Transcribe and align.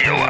тело». 0.00 0.28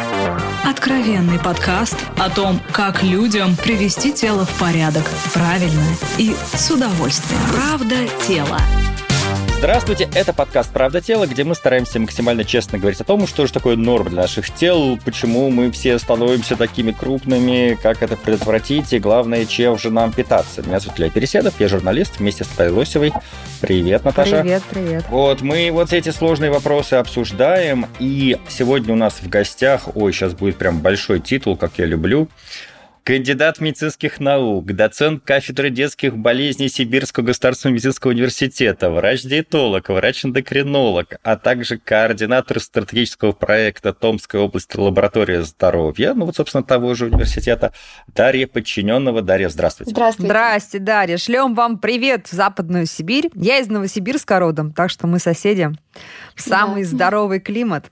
Откровенный 0.64 1.38
подкаст 1.38 1.96
о 2.18 2.28
том, 2.28 2.60
как 2.72 3.02
людям 3.02 3.56
привести 3.56 4.12
тело 4.12 4.44
в 4.44 4.58
порядок 4.58 5.04
правильно 5.32 5.84
и 6.18 6.34
с 6.54 6.70
удовольствием. 6.70 7.40
Правда 7.54 7.96
тело. 8.26 8.58
Здравствуйте, 9.61 10.08
это 10.15 10.33
подкаст 10.33 10.72
«Правда 10.72 11.03
тела», 11.03 11.27
где 11.27 11.45
мы 11.45 11.54
стараемся 11.54 12.01
максимально 12.01 12.45
честно 12.45 12.79
говорить 12.79 13.03
о 13.03 13.04
том, 13.04 13.27
что 13.27 13.47
же 13.47 13.53
такое 13.53 13.77
норм 13.77 14.09
для 14.09 14.22
наших 14.22 14.51
тел, 14.51 14.99
почему 15.04 15.51
мы 15.51 15.71
все 15.71 15.99
становимся 15.99 16.56
такими 16.56 16.92
крупными, 16.92 17.78
как 17.80 18.02
это 18.02 18.16
предотвратить 18.16 18.95
и, 18.95 18.98
главное, 18.98 19.45
чем 19.45 19.78
же 19.78 19.91
нам 19.91 20.12
питаться. 20.12 20.62
Меня 20.62 20.80
зовут 20.80 20.98
Илья 20.98 21.10
Переседов, 21.10 21.60
я 21.60 21.69
журналист 21.69 22.20
вместе 22.20 22.45
с 22.45 22.46
Павел 22.46 22.78
Лосевой. 22.78 23.12
Привет, 23.60 24.02
Наташа. 24.02 24.41
Привет, 24.41 24.62
привет. 24.70 25.04
Вот, 25.10 25.42
мы 25.42 25.68
вот 25.70 25.92
эти 25.92 26.09
сложные 26.09 26.51
вопросы 26.51 26.95
обсуждаем, 26.95 27.87
и 27.98 28.38
сегодня 28.48 28.95
у 28.95 28.96
нас 28.96 29.20
в 29.20 29.29
гостях, 29.29 29.95
ой, 29.95 30.15
сейчас 30.15 30.32
будет 30.32 30.56
прям 30.56 30.80
большой 30.80 31.20
титул, 31.20 31.59
как 31.59 31.73
я 31.77 31.84
люблю, 31.84 32.30
Кандидат 33.02 33.60
медицинских 33.60 34.20
наук, 34.20 34.66
доцент 34.66 35.24
кафедры 35.24 35.70
детских 35.70 36.16
болезней 36.16 36.68
Сибирского 36.68 37.24
государственного 37.24 37.74
медицинского 37.74 38.10
университета, 38.10 38.90
врач-диетолог, 38.90 39.88
врач-эндокринолог, 39.88 41.18
а 41.23 41.36
также 41.36 41.78
координатор 41.78 42.60
стратегического 42.60 43.32
проекта 43.32 43.95
Томской 43.95 44.40
области 44.40 44.76
лаборатория 44.76 45.42
здоровья, 45.42 46.12
ну 46.12 46.26
вот, 46.26 46.36
собственно, 46.36 46.62
того 46.62 46.95
же 46.95 47.06
университета, 47.06 47.73
Дарья 48.09 48.46
Подчиненного. 48.46 49.23
Дарья, 49.23 49.48
здравствуйте. 49.48 49.92
Здравствуйте. 49.92 50.28
Здрасте, 50.28 50.78
Дарья. 50.78 51.16
Шлем 51.16 51.54
вам 51.54 51.78
привет 51.78 52.26
в 52.26 52.32
Западную 52.32 52.87
Сибирь. 52.87 53.30
Я 53.34 53.59
из 53.59 53.68
Новосибирска 53.68 54.38
родом, 54.38 54.73
так 54.73 54.90
что 54.90 55.06
мы 55.06 55.18
соседи. 55.18 55.71
Самый 56.37 56.82
да. 56.82 56.88
здоровый 56.88 57.40
климат. 57.40 57.90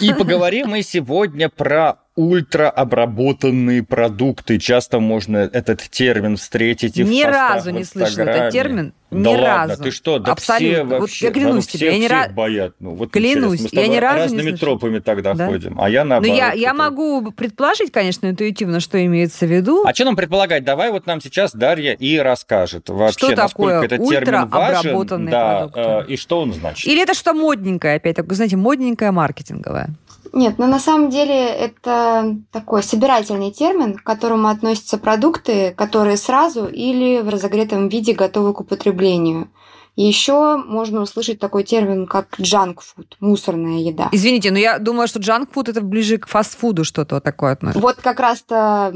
И 0.00 0.12
поговорим 0.12 0.68
мы 0.68 0.82
сегодня 0.82 1.48
про 1.48 1.98
ультраобработанные 2.18 3.84
продукты. 3.84 4.58
Часто 4.58 4.98
можно 4.98 5.36
этот 5.36 5.82
термин 5.82 6.36
встретить 6.36 6.96
и 6.96 7.04
Ни 7.04 7.22
в 7.22 7.26
разу 7.26 7.70
не 7.70 7.84
слышал 7.84 8.24
этот 8.24 8.52
термин. 8.52 8.92
Да 9.10 9.16
ни 9.18 9.36
ладно, 9.36 9.68
разу. 9.68 9.84
ты 9.84 9.90
что, 9.90 10.18
да 10.18 10.32
Абсолютно. 10.32 10.68
все 10.68 10.84
вообще, 10.84 11.26
вот 11.26 11.34
я 11.34 11.40
клянусь 11.42 11.66
да, 11.66 11.72
тебе, 11.72 11.90
все, 11.90 11.92
я 11.92 11.98
не 11.98 12.08
ra... 12.08 12.30
боят. 12.30 12.74
Ну, 12.78 12.90
вот 12.94 13.10
клянусь, 13.10 13.62
мы 13.62 13.68
с 13.68 13.72
я 13.72 13.86
ни 13.86 13.96
разу 13.96 14.18
разными 14.18 14.50
не 14.50 14.56
тропами 14.56 14.98
тогда 14.98 15.32
да? 15.32 15.46
ходим, 15.46 15.80
а 15.80 15.88
я 15.88 16.04
наоборот. 16.04 16.30
Ну, 16.30 16.38
я, 16.38 16.52
я 16.52 16.74
могу 16.74 17.30
предположить, 17.32 17.90
конечно, 17.90 18.28
интуитивно, 18.28 18.80
что 18.80 19.02
имеется 19.02 19.46
в 19.46 19.50
виду. 19.50 19.84
А 19.86 19.94
что 19.94 20.04
нам 20.04 20.14
предполагать? 20.14 20.64
Давай 20.64 20.90
вот 20.90 21.06
нам 21.06 21.22
сейчас 21.22 21.54
Дарья 21.54 21.94
и 21.94 22.18
расскажет 22.18 22.90
вообще, 22.90 23.28
что 23.28 23.36
насколько 23.36 23.80
такое 23.80 23.84
этот 23.86 24.08
термин 24.08 24.46
важен, 24.48 25.26
да, 25.30 25.68
продукты. 25.68 25.80
э, 25.80 26.12
и 26.12 26.16
что 26.18 26.40
он 26.40 26.52
значит. 26.52 26.86
Или 26.86 27.02
это 27.02 27.14
что 27.14 27.32
модненькое, 27.32 27.96
опять 27.96 28.16
так, 28.16 28.30
знаете, 28.30 28.56
модненькое 28.56 29.10
маркетинговое. 29.12 29.88
Нет, 30.32 30.58
но 30.58 30.66
на 30.66 30.78
самом 30.78 31.10
деле 31.10 31.34
это 31.34 32.36
такой 32.50 32.82
собирательный 32.82 33.50
термин, 33.50 33.94
к 33.94 34.02
которому 34.02 34.48
относятся 34.48 34.98
продукты, 34.98 35.72
которые 35.76 36.16
сразу 36.16 36.66
или 36.66 37.20
в 37.20 37.28
разогретом 37.28 37.88
виде 37.88 38.12
готовы 38.12 38.52
к 38.54 38.60
употреблению. 38.60 39.48
Еще 39.96 40.56
можно 40.56 41.00
услышать 41.00 41.40
такой 41.40 41.64
термин, 41.64 42.06
как 42.06 42.38
junk 42.38 42.76
food, 42.76 43.14
мусорная 43.18 43.78
еда. 43.78 44.08
Извините, 44.12 44.52
но 44.52 44.58
я 44.58 44.78
думала, 44.78 45.08
что 45.08 45.18
junk 45.18 45.48
food 45.52 45.70
это 45.70 45.80
ближе 45.80 46.18
к 46.18 46.28
фастфуду 46.28 46.84
что-то 46.84 47.20
такое 47.20 47.54
относится. 47.54 47.80
Вот 47.80 47.96
как 47.96 48.20
раз-то 48.20 48.92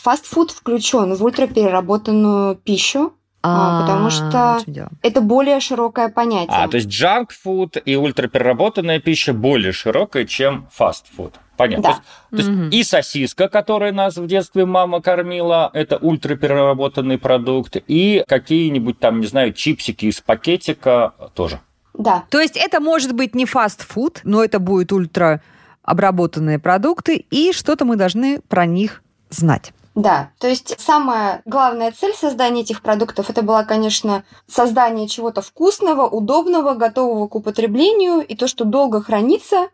фастфуд 0.00 0.50
включен 0.52 1.14
в 1.14 1.22
ультрапереработанную 1.22 2.56
пищу, 2.56 3.12
а, 3.42 3.82
потому 3.82 4.10
что 4.10 4.58
это 5.02 5.20
более 5.20 5.60
широкое 5.60 6.08
понятие. 6.08 6.56
А, 6.56 6.68
то 6.68 6.76
есть 6.76 6.88
junk 6.88 7.28
food 7.44 7.82
и 7.84 7.96
ультрапереработанная 7.96 9.00
пища 9.00 9.32
более 9.32 9.72
широкая, 9.72 10.24
чем 10.24 10.68
фастфуд. 10.72 11.34
Понятно. 11.56 11.82
Да. 11.82 11.88
То 12.30 12.36
есть, 12.36 12.48
то 12.48 12.54
есть 12.54 12.74
и 12.74 12.84
сосиска, 12.84 13.48
которой 13.48 13.92
нас 13.92 14.16
в 14.16 14.26
детстве 14.26 14.64
мама 14.64 15.00
кормила, 15.00 15.70
это 15.72 15.96
ультрапереработанный 15.96 17.18
продукт, 17.18 17.76
и 17.86 18.24
какие-нибудь 18.26 18.98
там, 18.98 19.20
не 19.20 19.26
знаю, 19.26 19.52
чипсики 19.52 20.06
из 20.06 20.20
пакетика 20.20 21.14
тоже. 21.34 21.60
Да. 21.94 22.24
То 22.30 22.40
есть 22.40 22.56
это 22.56 22.80
может 22.80 23.14
быть 23.14 23.34
не 23.34 23.44
фастфуд, 23.44 24.20
но 24.24 24.42
это 24.42 24.60
будет 24.60 24.92
ультраобработанные 24.92 26.58
продукты, 26.58 27.26
и 27.30 27.52
что-то 27.52 27.84
мы 27.84 27.96
должны 27.96 28.40
про 28.40 28.66
них 28.66 29.02
знать. 29.30 29.72
Да, 29.94 30.30
то 30.38 30.48
есть 30.48 30.80
самая 30.80 31.42
главная 31.44 31.92
цель 31.92 32.14
создания 32.14 32.62
этих 32.62 32.80
продуктов 32.80 33.28
это 33.28 33.42
была, 33.42 33.64
конечно, 33.64 34.24
создание 34.46 35.06
чего-то 35.06 35.42
вкусного, 35.42 36.08
удобного, 36.08 36.74
готового 36.74 37.28
к 37.28 37.34
употреблению, 37.34 38.20
и 38.20 38.34
то, 38.34 38.48
что 38.48 38.64
долго 38.64 39.02
хранится, 39.02 39.68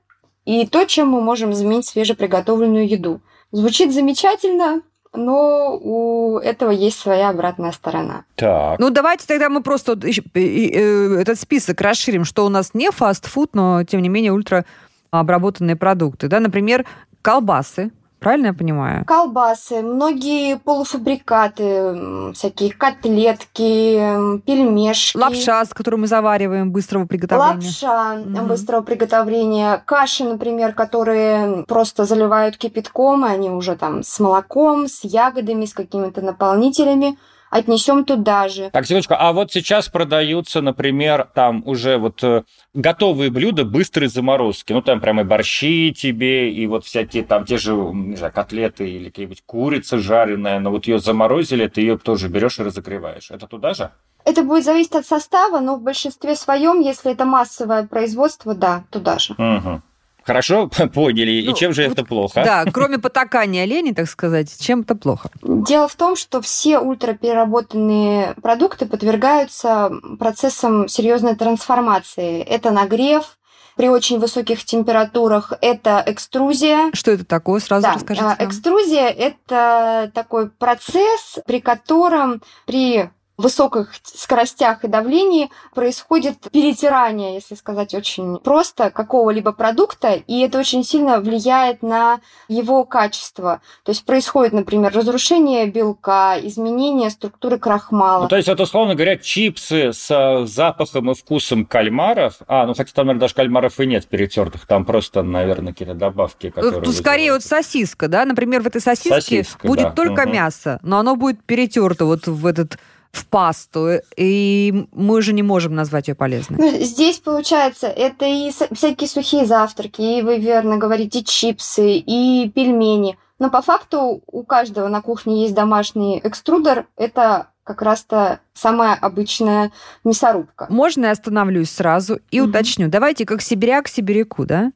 и 0.45 0.67
то, 0.67 0.85
чем 0.87 1.09
мы 1.11 1.21
можем 1.21 1.53
заменить 1.53 1.87
свежеприготовленную 1.87 2.89
еду. 2.89 3.21
Звучит 3.53 3.95
замечательно, 3.95 4.83
но 5.15 5.79
у 5.81 6.39
этого 6.39 6.71
есть 6.71 6.99
своя 6.99 7.31
обратная 7.31 7.73
сторона. 7.73 8.25
Так. 8.35 8.79
Ну, 8.79 8.91
давайте 8.91 9.27
тогда 9.27 9.49
мы 9.49 9.63
просто 9.63 9.93
этот 9.93 11.41
список 11.41 11.81
расширим, 11.81 12.25
что 12.25 12.45
у 12.45 12.49
нас 12.49 12.75
не 12.75 12.91
фастфуд, 12.91 13.55
но, 13.55 13.85
тем 13.85 14.03
не 14.03 14.09
менее, 14.09 14.33
ультраобработанные 14.33 15.77
продукты. 15.77 16.29
Да? 16.29 16.41
Например, 16.41 16.85
колбасы, 17.23 17.91
Правильно 18.19 18.49
я 18.49 18.53
понимаю? 18.53 19.05
Колбасы, 19.05 19.81
многие 19.81 20.59
полуфабрикаты, 20.59 22.33
всякие 22.35 22.73
котлетки, 22.73 24.41
пельмешки. 24.41 25.17
Лапша, 25.17 25.65
с 25.65 25.73
которой 25.73 25.97
мы 25.97 26.07
завариваем 26.09 26.73
быстрого 26.73 27.07
приготовления. 27.07 27.55
Лапша 27.55 28.21
угу. 28.21 28.47
быстрого 28.47 28.83
приготовления. 28.83 29.83
Каши, 29.85 30.25
например, 30.25 30.73
которые 30.73 31.65
просто 31.69 32.05
заливают 32.05 32.57
кипятком, 32.57 33.25
и 33.25 33.29
они 33.31 33.51
уже 33.51 33.77
там 33.77 34.03
с 34.03 34.19
молоком, 34.19 34.89
с 34.89 35.05
ягодами, 35.05 35.65
с 35.65 35.73
какими-то 35.73 36.21
наполнителями 36.21 37.17
отнесем 37.51 38.05
туда 38.05 38.49
же. 38.49 38.71
Так, 38.71 38.87
секундочку, 38.87 39.15
а 39.19 39.33
вот 39.33 39.53
сейчас 39.53 39.89
продаются, 39.89 40.61
например, 40.61 41.29
там 41.35 41.63
уже 41.67 41.99
вот 41.99 42.23
э, 42.23 42.45
готовые 42.75 43.31
блюда 43.31 43.65
быстрой 43.65 44.09
заморозки. 44.09 44.73
Ну, 44.73 44.83
там 44.83 45.01
прямо 45.01 45.23
и 45.23 45.25
борщи 45.25 45.93
тебе, 45.93 46.53
и 46.53 46.67
вот 46.67 46.85
всякие 46.85 47.25
там 47.25 47.45
те 47.45 47.59
же, 47.59 47.73
не 47.75 48.17
знаю, 48.17 48.33
котлеты 48.33 48.89
или 48.89 49.09
какие-нибудь 49.09 49.43
курица 49.47 49.99
жареная, 49.99 50.61
но 50.61 50.71
вот 50.71 50.87
ее 50.87 50.99
заморозили, 50.99 51.67
ты 51.69 51.81
ее 51.81 51.99
тоже 51.99 52.29
берешь 52.29 52.59
и 52.59 52.63
разогреваешь. 52.63 53.31
Это 53.31 53.47
туда 53.47 53.75
же? 53.75 53.91
Это 54.25 54.43
будет 54.43 54.65
зависеть 54.65 54.95
от 54.95 55.07
состава, 55.07 55.61
но 55.61 55.77
в 55.77 55.83
большинстве 55.83 56.37
своем, 56.37 56.81
если 56.81 57.13
это 57.13 57.25
массовое 57.25 57.87
производство, 57.87 58.55
да, 58.55 58.85
туда 58.91 59.19
же. 59.19 59.33
Угу. 59.35 59.83
Хорошо, 60.29 60.69
поняли. 60.95 61.43
Ну, 61.47 61.53
и 61.53 61.55
чем 61.55 61.73
же 61.73 61.83
это 61.83 62.05
плохо? 62.05 62.43
Да, 62.45 62.65
кроме 62.73 62.99
потакания 62.99 63.65
лени, 63.65 63.93
так 63.93 64.09
сказать, 64.11 64.55
чем 64.61 64.83
это 64.83 64.95
плохо? 64.95 65.31
Дело 65.43 65.89
в 65.89 65.97
том, 65.97 66.17
что 66.17 66.43
все 66.43 66.79
ультрапереработанные 66.79 68.35
продукты 68.43 68.85
подвергаются 68.85 69.91
процессам 70.19 70.87
серьезной 70.87 71.35
трансформации. 71.35 72.43
Это 72.43 72.71
нагрев, 72.71 73.39
при 73.79 73.89
очень 73.89 74.19
высоких 74.19 74.65
температурах 74.65 75.55
это 75.63 76.03
экструзия. 76.05 76.91
Что 76.93 77.13
это 77.13 77.25
такое? 77.25 77.61
Сразу 77.61 77.85
да, 77.85 77.95
расскажите. 77.95 78.27
Нам. 78.27 78.37
Экструзия– 78.39 79.09
это 79.09 80.11
такой 80.13 80.51
процесс, 80.51 81.39
при 81.47 81.61
котором 81.61 82.43
при 82.67 83.09
высоких 83.39 83.93
скоростях 84.03 84.85
и 84.85 84.89
давлении 84.89 85.51
происходит 85.75 86.51
перетирание, 86.53 87.35
если 87.35 87.55
сказать 87.55 87.95
очень 87.95 88.39
просто, 88.39 88.91
какого-либо 88.91 89.53
продукта, 89.53 90.15
и 90.15 90.41
это 90.41 90.59
очень 90.59 90.85
сильно 90.85 91.21
влияет 91.21 91.83
на 91.83 92.21
его 92.49 92.85
качество. 92.85 93.61
То 93.85 93.91
есть 93.91 94.05
происходит, 94.05 94.53
например, 94.53 94.93
разрушение 94.93 95.67
белка, 95.67 96.37
изменение 96.43 97.11
структуры 97.11 97.59
крахмала. 97.59 98.23
Ну, 98.23 98.29
то 98.29 98.37
есть 98.37 98.49
это, 98.49 98.65
условно 98.65 98.97
говоря, 98.97 99.17
чипсы 99.17 99.93
с 99.93 100.45
запахом 100.47 101.13
и 101.13 101.15
вкусом 101.15 101.65
кальмаров, 101.65 102.39
а, 102.49 102.67
ну 102.67 102.75
хотя 102.75 102.93
там, 102.93 103.07
наверное, 103.07 103.21
даже 103.21 103.35
кальмаров 103.35 103.79
и 103.79 103.87
нет 103.87 104.07
перетертых, 104.09 104.67
там 104.67 104.85
просто, 104.85 105.23
наверное, 105.23 105.73
какие-то 105.73 105.95
добавки, 105.95 106.51
которые... 106.51 106.83
Тут 106.83 106.95
скорее 106.97 107.33
вот 107.33 107.45
сосиска, 107.45 108.09
да, 108.09 108.25
например, 108.25 108.63
в 108.63 108.67
этой 108.67 108.81
сосиске 108.81 109.21
Сосиска, 109.21 109.67
будет 109.67 109.83
да. 109.83 109.91
только 109.93 110.23
угу. 110.23 110.31
мясо, 110.31 110.81
но 110.83 110.99
оно 110.99 111.15
будет 111.15 111.45
перетерто 111.45 112.05
вот 112.05 112.27
в 112.27 112.45
этот 112.45 112.79
в 113.19 113.27
пасту, 113.27 114.01
и 114.17 114.87
мы 114.93 115.23
же 115.23 115.33
не 115.33 115.43
можем 115.43 115.75
назвать 115.75 116.09
ее 116.09 116.15
полезной. 116.15 116.59
Ну, 116.59 116.85
здесь, 116.85 117.19
получается, 117.19 117.87
это 117.89 118.25
и 118.25 118.51
всякие 118.73 119.09
сухие 119.09 119.45
завтраки, 119.47 120.01
и 120.01 120.23
вы 120.23 120.39
верно 120.39 120.77
говорите, 120.79 121.23
чипсы, 121.23 121.97
и 121.97 122.51
пельмени. 122.55 123.19
Но 123.39 123.51
по 123.51 123.63
факту 123.63 124.23
у 124.27 124.43
каждого 124.43 124.89
на 124.89 125.01
кухне 125.01 125.43
есть 125.43 125.55
домашний 125.55 126.21
экструдер. 126.25 126.87
Это 126.97 127.49
как 127.65 127.83
раз-то 127.83 128.41
самая 128.55 128.95
обычная 128.95 129.71
мясорубка. 130.03 130.67
Можно 130.71 131.07
я 131.07 131.11
остановлюсь 131.13 131.71
сразу 131.71 132.19
и 132.31 132.41
Мгм. 132.41 132.49
уточню? 132.51 132.89
Давайте 132.89 133.27
как 133.27 133.43
сибиряк 133.43 133.89
сибиряку, 133.89 134.47
да? 134.47 134.73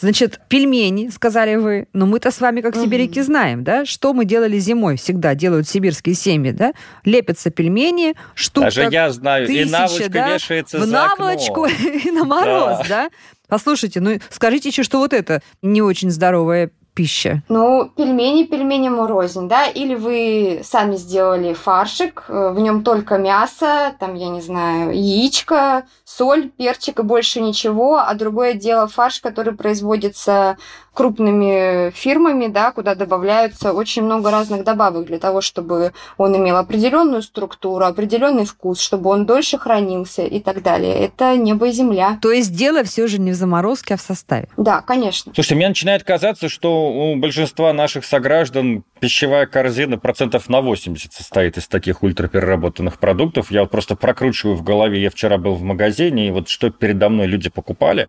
Значит, 0.00 0.40
пельмени, 0.48 1.08
сказали 1.08 1.56
вы, 1.56 1.86
но 1.92 2.06
мы-то 2.06 2.30
с 2.30 2.40
вами, 2.40 2.62
как 2.62 2.74
угу. 2.74 2.84
сибиряки, 2.84 3.20
знаем, 3.20 3.62
да, 3.64 3.84
что 3.84 4.14
мы 4.14 4.24
делали 4.24 4.58
зимой, 4.58 4.96
всегда 4.96 5.34
делают 5.34 5.68
сибирские 5.68 6.14
семьи, 6.14 6.52
да, 6.52 6.72
лепятся 7.04 7.50
пельмени, 7.50 8.14
штука 8.34 8.66
Даже 8.66 8.88
я 8.90 9.10
знаю, 9.10 9.46
тысяча, 9.46 9.62
и 9.62 9.70
наволочка 9.70 10.08
да, 10.08 10.34
вешается 10.34 10.78
в 10.78 10.84
за 10.84 10.92
наволочку 10.92 11.64
окно. 11.64 11.88
и 12.04 12.10
на 12.10 12.24
мороз, 12.24 12.78
да. 12.80 12.88
да? 12.88 13.10
Послушайте, 13.48 14.00
ну 14.00 14.18
скажите 14.30 14.70
еще, 14.70 14.82
что 14.82 14.98
вот 14.98 15.12
это 15.12 15.42
не 15.60 15.82
очень 15.82 16.10
здоровая 16.10 16.70
пища? 17.00 17.42
Ну, 17.48 17.90
пельмени 17.96 18.44
пельменям 18.44 19.02
рознь, 19.06 19.48
да, 19.48 19.64
или 19.64 19.94
вы 19.94 20.60
сами 20.62 20.96
сделали 20.96 21.54
фаршик, 21.54 22.24
э, 22.28 22.52
в 22.52 22.60
нем 22.60 22.84
только 22.84 23.16
мясо, 23.16 23.94
там, 23.98 24.14
я 24.16 24.28
не 24.28 24.42
знаю, 24.42 24.92
яичко, 24.92 25.86
соль, 26.04 26.50
перчик 26.50 26.98
и 26.98 27.02
больше 27.02 27.40
ничего, 27.40 27.96
а 27.96 28.12
другое 28.14 28.52
дело 28.52 28.86
фарш, 28.86 29.20
который 29.20 29.54
производится 29.54 30.58
крупными 30.92 31.90
фирмами, 31.90 32.48
да, 32.48 32.72
куда 32.72 32.94
добавляются 32.94 33.72
очень 33.72 34.02
много 34.02 34.30
разных 34.30 34.64
добавок 34.64 35.06
для 35.06 35.18
того, 35.18 35.40
чтобы 35.40 35.92
он 36.18 36.36
имел 36.36 36.56
определенную 36.56 37.22
структуру, 37.22 37.84
определенный 37.84 38.44
вкус, 38.44 38.80
чтобы 38.80 39.10
он 39.10 39.26
дольше 39.26 39.58
хранился 39.58 40.22
и 40.22 40.40
так 40.40 40.62
далее. 40.62 40.94
Это 40.94 41.36
небо 41.36 41.68
и 41.68 41.72
земля. 41.72 42.18
То 42.20 42.32
есть 42.32 42.54
дело 42.54 42.84
все 42.84 43.06
же 43.06 43.18
не 43.18 43.30
в 43.30 43.34
заморозке, 43.34 43.94
а 43.94 43.96
в 43.96 44.00
составе. 44.00 44.48
Да, 44.56 44.80
конечно. 44.80 45.32
Слушайте, 45.34 45.54
мне 45.54 45.68
начинает 45.68 46.04
казаться, 46.04 46.48
что 46.48 46.90
у 46.90 47.16
большинства 47.16 47.72
наших 47.72 48.04
сограждан 48.04 48.84
пищевая 49.00 49.46
корзина 49.46 49.98
процентов 49.98 50.48
на 50.48 50.60
80 50.60 51.12
состоит 51.12 51.56
из 51.56 51.66
таких 51.68 52.02
ультрапереработанных 52.02 52.98
продуктов. 52.98 53.50
Я 53.50 53.62
вот 53.62 53.70
просто 53.70 53.96
прокручиваю 53.96 54.56
в 54.56 54.62
голове. 54.62 55.00
Я 55.02 55.10
вчера 55.10 55.38
был 55.38 55.54
в 55.54 55.62
магазине, 55.62 56.28
и 56.28 56.30
вот 56.30 56.48
что 56.48 56.70
передо 56.70 57.08
мной 57.08 57.26
люди 57.26 57.48
покупали, 57.48 58.08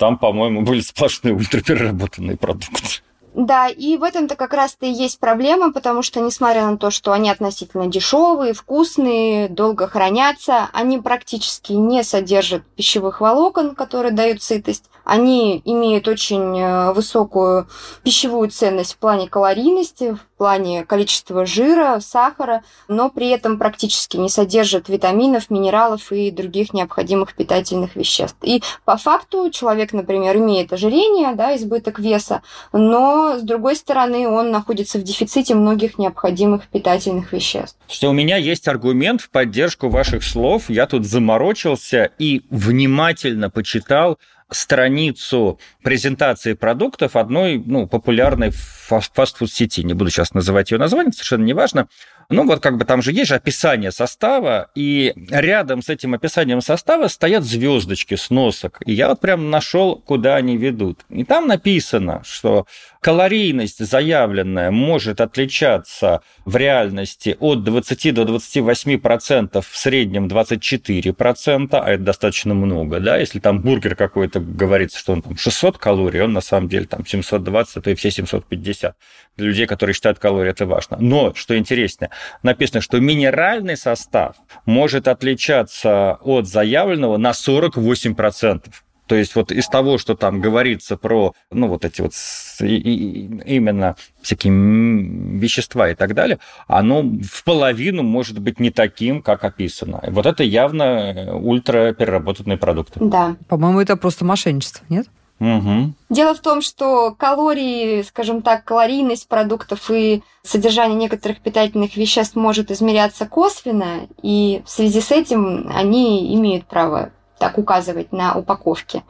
там, 0.00 0.16
по-моему, 0.16 0.62
были 0.62 0.80
сплошные 0.80 1.34
ультрапереработанные 1.34 2.38
продукты. 2.38 3.02
Да, 3.34 3.68
и 3.68 3.98
в 3.98 4.02
этом-то 4.02 4.34
как 4.34 4.54
раз-то 4.54 4.86
и 4.86 4.90
есть 4.90 5.20
проблема, 5.20 5.72
потому 5.72 6.02
что, 6.02 6.20
несмотря 6.20 6.66
на 6.66 6.78
то, 6.78 6.90
что 6.90 7.12
они 7.12 7.30
относительно 7.30 7.86
дешевые, 7.86 8.54
вкусные, 8.54 9.48
долго 9.48 9.86
хранятся, 9.86 10.70
они 10.72 10.98
практически 10.98 11.72
не 11.72 12.02
содержат 12.02 12.64
пищевых 12.76 13.20
волокон, 13.20 13.74
которые 13.74 14.12
дают 14.12 14.42
сытость. 14.42 14.89
Они 15.10 15.60
имеют 15.64 16.06
очень 16.06 16.56
э, 16.56 16.92
высокую 16.92 17.66
пищевую 18.04 18.48
ценность 18.48 18.92
в 18.92 18.98
плане 18.98 19.28
калорийности, 19.28 20.12
в 20.12 20.38
плане 20.38 20.84
количества 20.84 21.44
жира, 21.46 21.98
сахара, 21.98 22.62
но 22.86 23.10
при 23.10 23.30
этом 23.30 23.58
практически 23.58 24.18
не 24.18 24.28
содержат 24.28 24.88
витаминов, 24.88 25.50
минералов 25.50 26.12
и 26.12 26.30
других 26.30 26.72
необходимых 26.72 27.34
питательных 27.34 27.96
веществ. 27.96 28.36
И 28.42 28.62
по 28.84 28.96
факту 28.96 29.50
человек, 29.50 29.92
например, 29.92 30.36
имеет 30.36 30.72
ожирение, 30.72 31.34
да, 31.34 31.56
избыток 31.56 31.98
веса, 31.98 32.42
но 32.72 33.36
с 33.36 33.42
другой 33.42 33.74
стороны 33.74 34.28
он 34.28 34.52
находится 34.52 35.00
в 35.00 35.02
дефиците 35.02 35.56
многих 35.56 35.98
необходимых 35.98 36.68
питательных 36.68 37.32
веществ. 37.32 37.76
Что 37.88 38.10
у 38.10 38.12
меня 38.12 38.36
есть 38.36 38.68
аргумент 38.68 39.22
в 39.22 39.30
поддержку 39.30 39.88
ваших 39.88 40.22
слов. 40.22 40.70
Я 40.70 40.86
тут 40.86 41.04
заморочился 41.04 42.12
и 42.20 42.42
внимательно 42.48 43.50
почитал 43.50 44.16
страницу 44.54 45.58
презентации 45.82 46.54
продуктов 46.54 47.16
одной 47.16 47.62
ну, 47.64 47.86
популярной 47.86 48.50
фастфуд-сети. 48.50 49.82
Не 49.82 49.94
буду 49.94 50.10
сейчас 50.10 50.34
называть 50.34 50.70
ее 50.70 50.78
название, 50.78 51.12
совершенно 51.12 51.44
неважно. 51.44 51.88
Ну, 52.30 52.46
вот 52.46 52.60
как 52.60 52.76
бы 52.76 52.84
там 52.84 53.02
же 53.02 53.10
есть 53.12 53.28
же 53.28 53.34
описание 53.34 53.90
состава, 53.90 54.70
и 54.76 55.12
рядом 55.30 55.82
с 55.82 55.88
этим 55.88 56.14
описанием 56.14 56.60
состава 56.60 57.08
стоят 57.08 57.42
звездочки 57.42 58.14
с 58.14 58.30
носок. 58.30 58.78
И 58.86 58.92
я 58.92 59.08
вот 59.08 59.20
прям 59.20 59.50
нашел, 59.50 59.96
куда 59.96 60.36
они 60.36 60.56
ведут. 60.56 61.00
И 61.08 61.24
там 61.24 61.48
написано, 61.48 62.22
что 62.24 62.66
калорийность 63.00 63.84
заявленная 63.84 64.70
может 64.70 65.20
отличаться 65.20 66.22
в 66.44 66.56
реальности 66.56 67.36
от 67.40 67.64
20 67.64 68.14
до 68.14 68.24
28 68.24 68.98
процентов, 68.98 69.66
в 69.68 69.76
среднем 69.76 70.28
24 70.28 71.12
процента, 71.14 71.80
а 71.82 71.90
это 71.90 72.02
достаточно 72.04 72.54
много, 72.54 73.00
да, 73.00 73.16
если 73.16 73.40
там 73.40 73.60
бургер 73.60 73.96
какой-то 73.96 74.40
говорится, 74.40 74.98
что 74.98 75.12
он 75.14 75.22
там 75.22 75.36
600 75.36 75.78
калорий, 75.78 76.22
он 76.22 76.32
на 76.32 76.40
самом 76.40 76.68
деле 76.68 76.86
там 76.86 77.06
720, 77.06 77.76
а 77.76 77.80
то 77.80 77.90
и 77.90 77.94
все 77.94 78.10
750. 78.10 78.94
Для 79.36 79.46
людей, 79.46 79.66
которые 79.66 79.94
считают 79.94 80.18
калории, 80.18 80.50
это 80.50 80.66
важно. 80.66 80.98
Но, 81.00 81.32
что 81.34 81.56
интересно, 81.56 82.10
написано, 82.42 82.80
что 82.82 83.00
минеральный 83.00 83.76
состав 83.76 84.36
может 84.66 85.08
отличаться 85.08 86.18
от 86.20 86.46
заявленного 86.46 87.16
на 87.16 87.32
48 87.32 88.14
процентов. 88.14 88.84
То 89.10 89.16
есть 89.16 89.34
вот 89.34 89.50
из 89.50 89.66
того, 89.66 89.98
что 89.98 90.14
там 90.14 90.40
говорится 90.40 90.96
про, 90.96 91.34
ну, 91.50 91.66
вот 91.66 91.84
эти 91.84 92.00
вот 92.00 92.12
именно 92.60 93.96
всякие 94.22 94.52
вещества 94.52 95.90
и 95.90 95.96
так 95.96 96.14
далее, 96.14 96.38
оно 96.68 97.02
в 97.02 97.42
половину 97.42 98.04
может 98.04 98.38
быть 98.38 98.60
не 98.60 98.70
таким, 98.70 99.20
как 99.20 99.42
описано. 99.42 100.00
Вот 100.06 100.26
это 100.26 100.44
явно 100.44 101.34
ультрапереработанные 101.34 102.56
продукты. 102.56 103.00
Да. 103.02 103.34
По-моему, 103.48 103.80
это 103.80 103.96
просто 103.96 104.24
мошенничество, 104.24 104.86
нет? 104.88 105.08
Угу. 105.40 105.94
Дело 106.08 106.36
в 106.36 106.40
том, 106.40 106.62
что 106.62 107.12
калории, 107.12 108.02
скажем 108.02 108.42
так, 108.42 108.62
калорийность 108.62 109.26
продуктов 109.26 109.90
и 109.90 110.22
содержание 110.44 110.96
некоторых 110.96 111.40
питательных 111.40 111.96
веществ 111.96 112.36
может 112.36 112.70
измеряться 112.70 113.26
косвенно, 113.26 114.06
и 114.22 114.62
в 114.64 114.70
связи 114.70 115.00
с 115.00 115.10
этим 115.10 115.68
они 115.74 116.32
имеют 116.36 116.66
право 116.66 117.10
так 117.40 117.58
указывать 117.58 118.12
на 118.12 118.34
упаковке. 118.34 119.02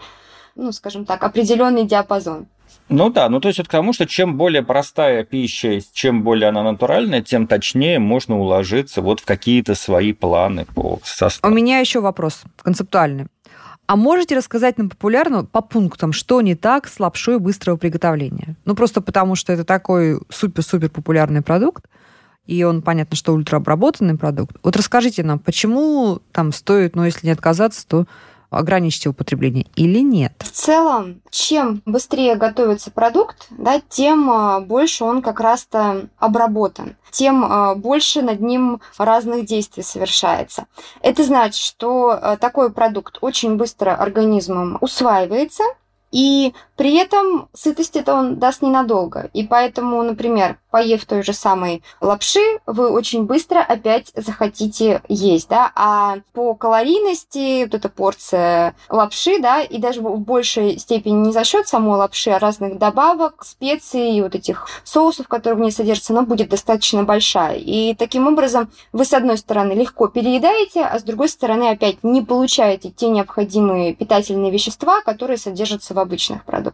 Ну, 0.55 0.73
скажем 0.73 1.05
так, 1.05 1.23
определенный 1.23 1.85
диапазон. 1.85 2.47
Ну 2.89 3.11
да, 3.11 3.29
ну 3.29 3.41
то 3.41 3.49
есть 3.49 3.61
это 3.61 3.69
к 3.69 3.73
тому, 3.73 3.93
что 3.93 4.07
чем 4.07 4.37
более 4.37 4.63
простая 4.63 5.25
пища, 5.25 5.81
чем 5.93 6.23
более 6.23 6.49
она 6.49 6.63
натуральная, 6.63 7.23
тем 7.23 7.47
точнее 7.47 7.99
можно 7.99 8.39
уложиться 8.39 9.01
вот 9.01 9.21
в 9.21 9.25
какие-то 9.25 9.75
свои 9.75 10.13
планы 10.13 10.65
по 10.65 10.99
составу. 11.05 11.53
У 11.53 11.57
меня 11.57 11.79
еще 11.79 12.01
вопрос 12.01 12.43
концептуальный. 12.63 13.27
А 13.87 13.97
можете 13.97 14.37
рассказать 14.37 14.79
нам 14.79 14.89
популярно 14.89 15.45
по 15.45 15.61
пунктам, 15.63 16.13
что 16.13 16.41
не 16.43 16.55
так 16.55 16.87
с 16.87 17.01
лапшой 17.01 17.41
быстрого 17.41 17.77
приготовления? 17.77 18.57
Ну, 18.65 18.77
просто 18.77 19.01
потому, 19.01 19.35
что 19.35 19.53
это 19.53 19.65
такой 19.65 20.21
супер-супер 20.29 20.91
популярный 20.91 21.43
продукт, 21.43 21.87
и 22.51 22.65
он, 22.65 22.83
понятно, 22.83 23.17
что 23.17 23.33
ультраобработанный 23.33 24.19
продукт. 24.19 24.57
Вот 24.65 24.75
расскажите 24.75 25.23
нам, 25.23 25.39
почему 25.39 26.19
там 26.33 26.53
стоит, 26.53 26.97
ну, 26.97 27.05
если 27.05 27.29
не 27.29 27.33
отказаться, 27.33 27.87
то 27.87 28.07
ограничите 28.51 29.09
употребление 29.09 29.67
или 29.77 30.01
нет? 30.01 30.33
В 30.41 30.51
целом, 30.51 31.23
чем 31.31 31.81
быстрее 31.87 32.35
готовится 32.35 32.91
продукт, 32.91 33.47
да, 33.51 33.81
тем 33.89 34.29
а, 34.29 34.61
больше 34.61 35.05
он 35.05 35.23
как 35.23 35.39
раз-то 35.39 36.09
обработан, 36.19 36.97
тем 37.13 37.45
а, 37.45 37.77
больше 37.77 38.21
над 38.21 38.41
ним 38.41 38.81
разных 38.99 39.47
действий 39.47 39.85
совершается. 39.85 40.67
Это 41.03 41.23
значит, 41.23 41.63
что 41.63 42.11
а, 42.11 42.37
такой 42.37 42.73
продукт 42.73 43.19
очень 43.21 43.55
быстро 43.55 43.95
организмом 43.95 44.77
усваивается, 44.81 45.63
и 46.11 46.53
при 46.81 46.97
этом 46.97 47.51
сытость 47.53 47.95
это 47.97 48.15
он 48.15 48.39
даст 48.39 48.63
ненадолго. 48.63 49.29
И 49.35 49.47
поэтому, 49.47 50.03
например, 50.03 50.57
поев 50.71 51.05
той 51.05 51.23
же 51.23 51.35
самой 51.35 51.83
лапши, 52.01 52.41
вы 52.65 52.89
очень 52.89 53.25
быстро 53.25 53.61
опять 53.61 54.13
захотите 54.17 55.03
есть, 55.07 55.51
да, 55.51 55.71
а 55.75 56.21
по 56.33 56.55
калорийности 56.55 57.65
вот 57.65 57.75
эта 57.75 57.91
порция 57.91 58.75
лапши, 58.89 59.41
да, 59.43 59.61
и 59.61 59.77
даже 59.77 60.01
в 60.01 60.21
большей 60.21 60.79
степени 60.79 61.27
не 61.27 61.33
за 61.33 61.45
счет 61.45 61.69
самой 61.69 61.99
лапши, 61.99 62.31
а 62.31 62.39
разных 62.39 62.79
добавок, 62.79 63.45
специй 63.45 64.17
и 64.17 64.23
вот 64.23 64.35
этих 64.35 64.67
соусов, 64.83 65.29
которые 65.29 65.59
в 65.59 65.61
ней 65.61 65.73
содержатся, 65.73 66.15
она 66.15 66.23
будет 66.23 66.49
достаточно 66.49 67.03
большая. 67.03 67.57
И 67.57 67.95
таким 67.95 68.27
образом 68.27 68.71
вы, 68.93 69.05
с 69.05 69.13
одной 69.13 69.37
стороны, 69.37 69.73
легко 69.73 70.09
переедаете, 70.09 70.85
а 70.85 70.99
с 70.99 71.03
другой 71.03 71.29
стороны, 71.29 71.69
опять 71.69 72.03
не 72.03 72.23
получаете 72.23 72.91
те 72.91 73.11
необходимые 73.11 73.95
питательные 73.95 74.51
вещества, 74.51 75.03
которые 75.03 75.37
содержатся 75.37 75.93
в 75.93 75.99
обычных 75.99 76.43
продуктах. 76.47 76.70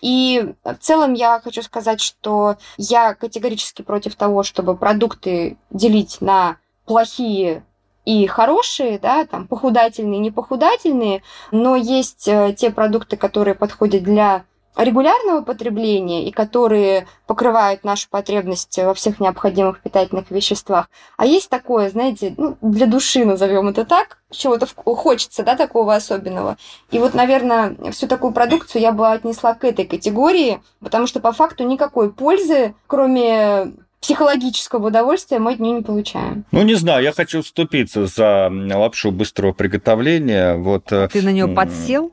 И 0.00 0.54
в 0.64 0.74
целом 0.80 1.14
я 1.14 1.40
хочу 1.42 1.62
сказать, 1.62 2.00
что 2.00 2.56
я 2.76 3.14
категорически 3.14 3.82
против 3.82 4.16
того, 4.16 4.42
чтобы 4.42 4.76
продукты 4.76 5.56
делить 5.70 6.20
на 6.20 6.58
плохие 6.84 7.64
и 8.04 8.26
хорошие, 8.26 8.98
да, 8.98 9.24
там 9.24 9.48
похудательные, 9.48 10.20
не 10.20 10.30
похудательные, 10.30 11.22
но 11.52 11.74
есть 11.74 12.28
э, 12.28 12.54
те 12.56 12.70
продукты, 12.70 13.16
которые 13.16 13.54
подходят 13.54 14.02
для 14.02 14.44
регулярного 14.76 15.42
потребления 15.42 16.26
и 16.26 16.32
которые 16.32 17.06
покрывают 17.26 17.84
нашу 17.84 18.08
потребность 18.10 18.76
во 18.78 18.94
всех 18.94 19.20
необходимых 19.20 19.80
питательных 19.80 20.30
веществах. 20.30 20.88
А 21.16 21.26
есть 21.26 21.48
такое, 21.48 21.90
знаете, 21.90 22.34
ну, 22.36 22.56
для 22.60 22.86
души 22.86 23.24
назовем 23.24 23.68
это 23.68 23.84
так, 23.84 24.18
чего-то 24.30 24.66
хочется, 24.66 25.44
да, 25.44 25.56
такого 25.56 25.94
особенного. 25.94 26.56
И 26.90 26.98
вот, 26.98 27.14
наверное, 27.14 27.76
всю 27.92 28.08
такую 28.08 28.32
продукцию 28.32 28.82
я 28.82 28.92
бы 28.92 29.10
отнесла 29.10 29.54
к 29.54 29.64
этой 29.64 29.86
категории, 29.86 30.60
потому 30.80 31.06
что 31.06 31.20
по 31.20 31.32
факту 31.32 31.64
никакой 31.64 32.12
пользы, 32.12 32.74
кроме 32.86 33.72
психологического 34.00 34.88
удовольствия 34.88 35.38
мы 35.38 35.52
от 35.52 35.60
нее 35.60 35.76
не 35.76 35.82
получаем. 35.82 36.44
Ну, 36.52 36.62
не 36.62 36.74
знаю, 36.74 37.02
я 37.02 37.12
хочу 37.12 37.42
вступиться 37.42 38.06
за 38.06 38.50
лапшу 38.50 39.12
быстрого 39.12 39.52
приготовления. 39.52 40.56
Вот, 40.56 40.84
Ты 40.86 41.22
на 41.22 41.30
нее 41.30 41.48
подсел? 41.48 42.12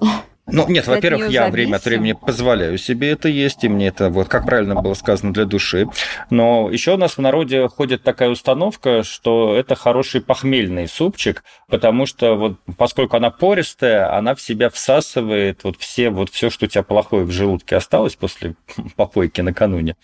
Ну, 0.52 0.68
нет, 0.68 0.86
во-первых, 0.86 1.30
я 1.30 1.48
время 1.48 1.76
от 1.76 1.84
времени 1.84 2.12
позволяю 2.12 2.78
себе 2.78 3.10
это 3.10 3.28
есть, 3.28 3.64
и 3.64 3.68
мне 3.68 3.88
это, 3.88 4.10
вот 4.10 4.28
как 4.28 4.46
правильно 4.46 4.74
было 4.80 4.94
сказано, 4.94 5.32
для 5.32 5.44
души. 5.44 5.88
Но 6.30 6.70
еще 6.70 6.94
у 6.94 6.96
нас 6.96 7.12
в 7.12 7.20
народе 7.20 7.68
ходит 7.68 8.02
такая 8.02 8.30
установка, 8.30 9.02
что 9.02 9.56
это 9.56 9.74
хороший 9.74 10.20
похмельный 10.20 10.88
супчик, 10.88 11.44
потому 11.68 12.06
что 12.06 12.34
вот 12.34 12.56
поскольку 12.76 13.16
она 13.16 13.30
пористая, 13.30 14.16
она 14.16 14.34
в 14.34 14.40
себя 14.40 14.70
всасывает 14.70 15.64
вот 15.64 15.76
все, 15.78 16.10
вот 16.10 16.30
все, 16.30 16.50
что 16.50 16.66
у 16.66 16.68
тебя 16.68 16.82
плохое 16.82 17.24
в 17.24 17.30
желудке 17.30 17.76
осталось 17.76 18.16
после 18.16 18.54
попойки 18.96 19.40
накануне. 19.40 19.96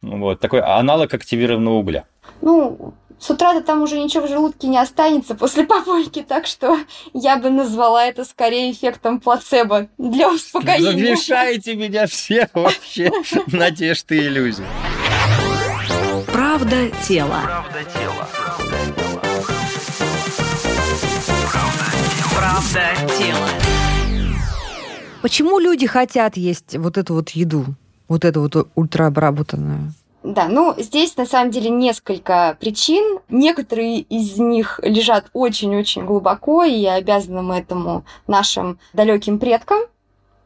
Вот, 0.00 0.40
такой 0.40 0.60
аналог 0.60 1.12
активированного 1.12 1.74
угля. 1.74 2.04
Ну, 2.40 2.94
с 3.18 3.30
утра-то 3.30 3.62
там 3.62 3.82
уже 3.82 3.98
ничего 3.98 4.26
в 4.26 4.28
желудке 4.28 4.68
не 4.68 4.78
останется 4.78 5.34
после 5.34 5.64
попойки, 5.66 6.22
так 6.22 6.46
что 6.46 6.78
я 7.12 7.36
бы 7.36 7.50
назвала 7.50 8.04
это 8.04 8.24
скорее 8.24 8.70
эффектом 8.72 9.20
плацебо 9.20 9.88
для 9.98 10.30
успокоения. 10.30 10.92
Замешаете 10.92 11.74
меня 11.74 12.06
все 12.06 12.48
вообще 12.54 13.10
надежды 13.48 14.18
и 14.18 14.26
иллюзии. 14.26 14.66
Правда 16.32 16.90
тела. 17.06 17.40
Правда 17.42 17.84
тела. 17.92 18.28
Правда 22.36 22.82
тела. 23.18 23.48
Почему 25.22 25.58
люди 25.58 25.86
хотят 25.86 26.36
есть 26.36 26.76
вот 26.76 26.96
эту 26.96 27.14
вот 27.14 27.30
еду, 27.30 27.66
вот 28.06 28.24
эту 28.24 28.42
вот 28.42 28.68
ультраобработанную? 28.76 29.92
Да, 30.24 30.48
ну 30.48 30.74
здесь 30.76 31.16
на 31.16 31.26
самом 31.26 31.50
деле 31.50 31.70
несколько 31.70 32.56
причин. 32.60 33.20
Некоторые 33.28 34.00
из 34.00 34.36
них 34.38 34.80
лежат 34.82 35.26
очень-очень 35.32 36.04
глубоко, 36.04 36.64
и 36.64 36.84
обязаны 36.86 37.42
мы 37.42 37.58
этому 37.58 38.04
нашим 38.26 38.78
далеким 38.92 39.38
предкам. 39.38 39.78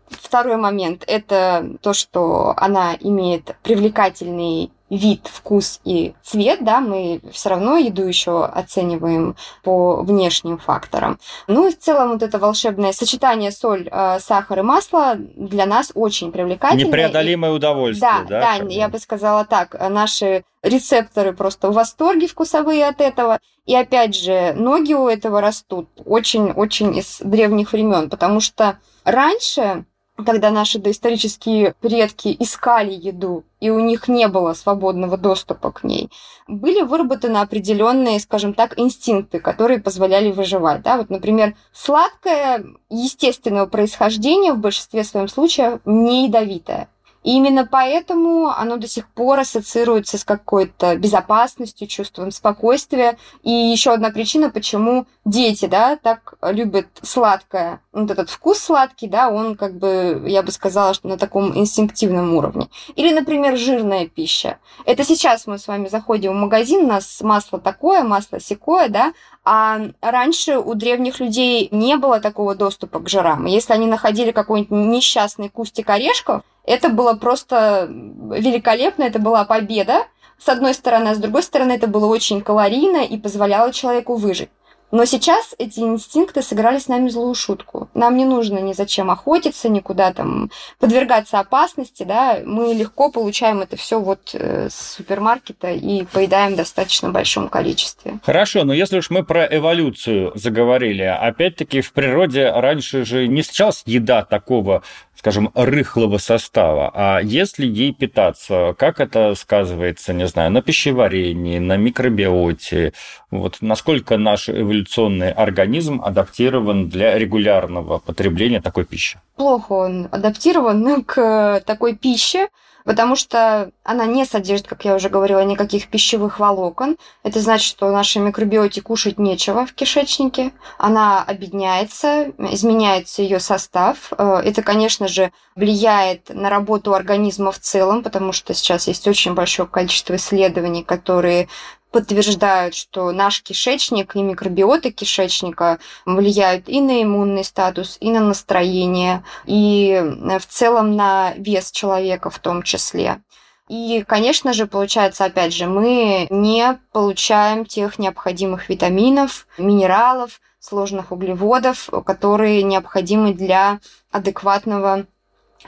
Второй 0.09 0.57
момент– 0.57 1.05
это 1.07 1.77
то, 1.81 1.95
что 1.95 2.53
она 2.57 2.95
имеет 3.01 3.57
привлекательный 3.63 4.71
вид, 4.93 5.27
вкус 5.33 5.81
и 5.85 6.13
цвет, 6.23 6.63
да, 6.63 6.81
мы 6.81 7.21
все 7.33 7.49
равно 7.49 7.79
еду 7.79 8.05
еще 8.05 8.45
оцениваем 8.45 9.37
по 9.63 10.03
внешним 10.03 10.59
факторам. 10.59 11.19
Ну 11.47 11.69
и 11.69 11.73
в 11.73 11.79
целом 11.79 12.13
вот 12.13 12.23
это 12.23 12.39
волшебное 12.39 12.93
сочетание 12.93 13.53
соль, 13.53 13.89
э, 13.91 14.19
сахар 14.21 14.59
и 14.59 14.63
масло 14.63 15.15
для 15.17 15.65
нас 15.65 15.93
очень 15.95 16.31
привлекательно. 16.31 16.89
Непреодолимое 16.89 17.53
удовольствие, 17.53 18.13
да? 18.29 18.41
Да, 18.41 18.59
да, 18.59 18.67
я 18.69 18.89
бы 18.89 18.99
сказала 18.99 19.47
так, 19.47 19.75
наши 19.89 20.45
рецепторы 20.63 21.33
просто 21.33 21.71
в 21.71 21.75
восторге 21.75 22.27
вкусовые 22.27 22.87
от 22.87 23.01
этого. 23.01 23.39
И 23.65 23.75
опять 23.75 24.15
же, 24.15 24.53
ноги 24.55 24.93
у 24.93 25.09
этого 25.09 25.41
растут 25.41 25.89
очень-очень 26.05 26.99
из 26.99 27.19
древних 27.21 27.73
времен, 27.73 28.11
потому 28.11 28.41
что 28.41 28.79
раньше 29.05 29.87
когда 30.25 30.51
наши 30.51 30.79
доисторические 30.79 31.75
предки 31.81 32.35
искали 32.39 32.93
еду, 32.93 33.45
и 33.61 33.71
у 33.71 33.79
них 33.79 34.09
не 34.09 34.29
было 34.29 34.55
свободного 34.55 35.17
доступа 35.17 35.71
к 35.71 35.85
ней, 35.85 36.11
были 36.49 36.83
выработаны 36.83 37.39
определенные, 37.39 38.21
скажем 38.21 38.55
так, 38.55 38.79
инстинкты, 38.79 39.41
которые 39.41 39.81
позволяли 39.81 40.33
выживать. 40.33 40.83
Да? 40.83 40.97
Вот, 40.97 41.11
например, 41.11 41.55
сладкое 41.73 42.65
естественного 42.91 43.67
происхождения 43.67 44.53
в 44.53 44.59
большинстве 44.59 45.05
своем 45.05 45.29
случаев 45.29 45.81
не 45.85 46.27
ядовитое. 46.27 46.89
И 47.23 47.37
именно 47.37 47.67
поэтому 47.67 48.49
оно 48.49 48.77
до 48.77 48.89
сих 48.89 49.09
пор 49.09 49.41
ассоциируется 49.41 50.19
с 50.19 50.25
какой-то 50.25 50.97
безопасностью, 50.97 51.87
чувством 51.87 52.31
спокойствия. 52.31 53.17
И 53.43 53.51
еще 53.51 53.93
одна 53.93 54.11
причина, 54.11 54.51
почему 54.51 55.07
дети, 55.25 55.67
да, 55.67 55.97
так 55.97 56.35
любят 56.43 56.89
сладкое. 57.03 57.81
Вот 57.93 58.11
этот 58.11 58.31
вкус 58.31 58.59
сладкий, 58.59 59.07
да, 59.07 59.31
он 59.31 59.57
как 59.57 59.75
бы, 59.75 60.25
я 60.27 60.43
бы 60.43 60.51
сказала, 60.51 60.95
что 60.95 61.09
на 61.09 61.17
таком 61.17 61.57
инстинктивном 61.57 62.35
уровне. 62.35 62.69
Или, 62.97 63.13
например, 63.13 63.57
жирная 63.57 64.07
пища. 64.07 64.59
Это 64.85 65.05
сейчас 65.05 65.47
мы 65.47 65.59
с 65.59 65.69
вами 65.69 65.89
заходим 65.89 66.33
в 66.33 66.37
магазин, 66.37 66.85
у 66.85 66.89
нас 66.89 67.21
масло 67.21 67.61
такое, 67.61 68.03
масло 68.03 68.41
секое, 68.41 68.89
да, 68.89 69.13
а 69.45 69.81
раньше 70.01 70.59
у 70.59 70.75
древних 70.75 71.21
людей 71.21 71.69
не 71.71 71.97
было 71.97 72.21
такого 72.21 72.55
доступа 72.55 73.01
к 73.01 73.09
жирам. 73.09 73.47
Если 73.47 73.73
они 73.73 73.87
находили 73.87 74.31
какой-нибудь 74.33 74.71
несчастный 74.71 75.49
кустик 75.49 75.91
орешков, 75.91 76.43
это 76.65 76.89
было 76.89 77.15
просто 77.15 77.89
великолепно, 77.91 79.05
это 79.05 79.19
была 79.19 79.45
победа, 79.45 80.07
с 80.39 80.49
одной 80.49 80.75
стороны, 80.75 81.09
а 81.09 81.15
с 81.15 81.19
другой 81.19 81.43
стороны, 81.43 81.73
это 81.73 81.87
было 81.87 82.07
очень 82.07 82.41
калорийно 82.41 83.05
и 83.05 83.17
позволяло 83.17 83.73
человеку 83.73 84.17
выжить. 84.17 84.51
Но 84.93 85.07
сейчас 85.07 85.55
эти 85.59 85.81
инстинкты 85.81 86.43
сыграли 86.43 86.79
с 86.79 86.87
нами 86.87 87.09
злую 87.09 87.35
шутку. 87.35 87.89
Нам 87.95 88.19
не 88.19 88.27
нужно 88.27 88.59
ни 88.59 88.75
зачем 88.75 89.11
охотиться, 89.11 89.71
никуда 89.71 90.13
там 90.13 90.51
подвергаться 90.79 91.41
опасности, 91.41 92.03
да, 92.03 92.41
мы 92.45 92.75
легко 92.75 93.11
получаем 93.11 93.63
это 93.63 93.79
все 93.79 93.99
вот 93.99 94.35
э, 94.35 94.69
с 94.69 94.97
супермаркета 94.97 95.71
и 95.71 96.05
поедаем 96.05 96.53
в 96.53 96.57
достаточно 96.57 97.09
большом 97.09 97.49
количестве. 97.49 98.19
Хорошо, 98.23 98.65
но 98.65 98.75
если 98.75 98.99
уж 98.99 99.09
мы 99.09 99.25
про 99.25 99.47
эволюцию 99.47 100.33
заговорили, 100.35 101.05
опять-таки 101.05 101.81
в 101.81 101.95
природе 101.95 102.51
раньше 102.51 103.07
же 103.07 103.29
не 103.29 103.41
встречалась 103.41 103.83
еда 103.87 104.25
такого 104.25 104.83
скажем, 105.23 105.53
рыхлого 105.55 106.19
состава. 106.19 106.91
А 106.93 107.21
если 107.21 107.65
ей 107.65 107.95
питаться, 107.95 108.75
как 108.77 108.99
это 108.99 109.37
сказывается, 109.37 110.13
не 110.13 110.27
знаю, 110.27 110.51
на 110.51 110.63
пищеварении, 110.63 111.61
на 111.61 111.77
микробиоте? 111.77 112.93
Вот 113.31 113.59
насколько 113.61 114.17
наш 114.17 114.49
эволюционный 114.49 115.31
организм 115.31 116.03
адаптирован 116.05 116.89
для 116.89 117.17
регулярного 117.17 117.99
потребления 117.99 118.61
такой 118.61 118.85
пищи? 118.85 119.21
Плохо 119.37 119.73
он 119.75 120.09
адаптирован 120.11 121.05
к 121.07 121.63
такой 121.67 121.95
пище 121.95 122.49
потому 122.85 123.17
что 123.17 123.71
она 123.85 124.07
не 124.07 124.25
содержит, 124.25 124.67
как 124.67 124.85
я 124.85 124.95
уже 124.95 125.09
говорила, 125.09 125.45
никаких 125.45 125.89
пищевых 125.89 126.39
волокон. 126.39 126.97
Это 127.23 127.41
значит, 127.41 127.67
что 127.67 127.91
нашей 127.91 128.23
микробиоте 128.23 128.83
кушать 128.83 129.19
нечего 129.19 129.67
в 129.67 129.73
кишечнике. 129.73 130.53
Она 130.79 131.23
объединяется, 131.23 132.33
изменяется 132.39 133.23
ее 133.23 133.41
состав. 133.41 134.13
Э, 134.17 134.41
это, 134.45 134.63
конечно 134.63 135.09
же, 135.09 135.33
влияет 135.55 136.31
на 136.31 136.51
работу 136.51 136.95
организма 136.95 137.53
в 137.53 137.59
целом, 137.59 138.03
потому 138.03 138.33
что 138.33 138.55
сейчас 138.55 138.89
есть 138.89 139.07
очень 139.07 139.35
большое 139.35 139.69
количество 139.69 140.17
исследований, 140.17 140.83
которые 140.83 141.49
подтверждают, 141.93 142.75
что 142.75 143.13
наш 143.13 143.43
кишечник 143.43 144.17
и 144.17 144.23
микробиоты 144.23 144.91
кишечника 144.91 145.79
влияют 146.07 146.69
и 146.69 146.81
на 146.81 147.03
иммунный 147.03 147.45
статус, 147.45 147.99
и 148.01 148.11
на 148.11 148.21
настроение, 148.21 149.23
и 149.45 149.91
э, 149.93 150.39
в 150.39 150.47
целом 150.47 150.97
на 150.97 151.35
вес 151.37 151.71
человека 151.71 152.31
в 152.31 152.39
том 152.39 152.63
числе. 152.63 153.23
И, 153.69 154.05
конечно 154.07 154.53
же, 154.53 154.67
получается, 154.67 155.25
опять 155.25 155.55
же, 155.55 155.67
мы 155.67 156.27
не 156.31 156.79
получаем 156.93 157.65
тех 157.65 157.99
необходимых 157.99 158.69
витаминов, 158.69 159.47
минералов, 159.57 160.41
сложных 160.59 161.13
углеводов, 161.13 161.89
которые 162.05 162.63
необходимы 162.63 163.35
для 163.35 163.81
адекватного 164.11 165.07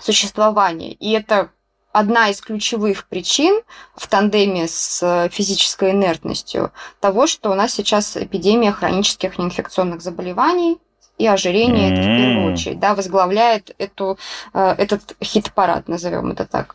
существования. 0.01 0.93
И 0.93 1.13
это 1.13 1.51
одна 1.95 2.29
из 2.29 2.41
ключевых 2.41 3.07
причин 3.07 3.63
в 3.95 4.09
тандеме 4.09 4.67
с 4.67 5.01
э, 5.01 5.29
физической 5.31 5.93
инертностью 5.93 6.73
того, 7.01 7.29
что 7.29 7.51
у 7.51 7.55
нас 7.55 7.73
сейчас 7.73 8.17
эпидемия 8.17 8.73
хронических 8.73 9.39
неинфекционных 9.39 10.03
заболеваний, 10.03 10.79
и 11.19 11.27
ожирение 11.29 11.91
mm-hmm. 11.91 11.93
это 11.93 12.03
в 12.03 12.19
первую 12.19 12.53
очередь, 12.53 12.81
да, 12.81 12.95
возглавляет 12.97 13.75
эту, 13.79 14.19
э, 14.53 14.75
этот 14.77 15.17
хит-парад, 15.23 15.87
назовем 15.87 16.33
это 16.33 16.45
так. 16.47 16.75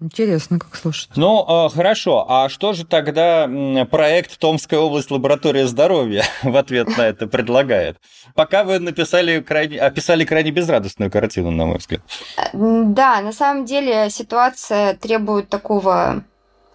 Интересно, 0.00 0.58
как 0.58 0.74
слушать. 0.76 1.10
Ну, 1.16 1.44
а, 1.46 1.68
хорошо. 1.68 2.26
А 2.28 2.48
что 2.48 2.72
же 2.72 2.84
тогда 2.84 3.48
проект 3.90 4.38
«Томская 4.38 4.80
область. 4.80 5.10
Лаборатория 5.10 5.66
здоровья» 5.66 6.24
в 6.42 6.56
ответ 6.56 6.96
на 6.96 7.02
это 7.02 7.26
предлагает? 7.26 7.98
Пока 8.34 8.64
вы 8.64 8.78
написали 8.78 9.40
крайне, 9.40 9.78
описали 9.78 10.24
крайне 10.24 10.50
безрадостную 10.50 11.10
картину, 11.10 11.50
на 11.50 11.66
мой 11.66 11.78
взгляд. 11.78 12.02
Да, 12.52 13.20
на 13.20 13.32
самом 13.32 13.64
деле 13.64 14.10
ситуация 14.10 14.94
требует 14.94 15.48
такого 15.48 16.24